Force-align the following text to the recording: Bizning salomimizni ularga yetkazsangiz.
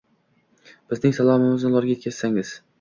Bizning 0.95 1.15
salomimizni 1.19 1.73
ularga 1.77 1.95
yetkazsangiz. 1.97 2.59